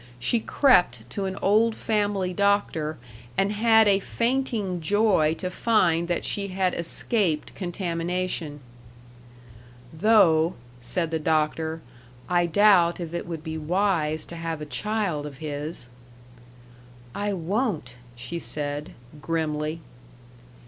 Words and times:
She 0.17 0.39
crept 0.39 1.07
to 1.11 1.25
an 1.25 1.37
old 1.43 1.75
family 1.75 2.33
doctor 2.33 2.97
and 3.37 3.51
had 3.51 3.87
a 3.87 3.99
fainting 3.99 4.81
joy 4.81 5.35
to 5.35 5.51
find 5.51 6.07
that 6.07 6.23
she 6.25 6.47
had 6.47 6.73
escaped 6.73 7.53
contamination. 7.53 8.61
"Though," 9.93 10.55
said 10.79 11.11
the 11.11 11.19
doctor, 11.19 11.81
"I 12.27 12.47
doubt 12.47 12.99
if 12.99 13.13
it 13.13 13.27
would 13.27 13.43
be 13.43 13.59
wise 13.59 14.25
to 14.25 14.35
have 14.37 14.59
a 14.59 14.65
child 14.65 15.27
of 15.27 15.37
his." 15.37 15.87
"I 17.13 17.33
won't!" 17.33 17.93
she 18.15 18.39
said, 18.39 18.93
grimly. 19.21 19.81